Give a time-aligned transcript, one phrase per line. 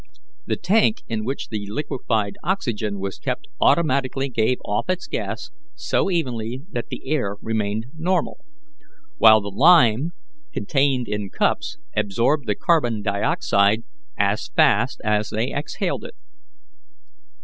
[0.47, 6.09] The tank in which the liquefied oxygen was kept automatically gave off its gas so
[6.09, 8.43] evenly that the air remained normal,
[9.19, 10.13] while the lime
[10.51, 13.83] contained in cups absorbed the carbon dioxide
[14.17, 16.15] as fast as they exhaled it.